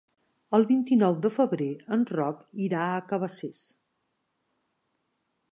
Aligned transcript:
El 0.57 0.63
vint-i-nou 0.71 1.17
de 1.25 1.31
febrer 1.35 1.67
en 1.97 2.07
Roc 2.13 2.41
irà 2.69 2.81
a 2.97 3.07
Cabacés. 3.13 3.63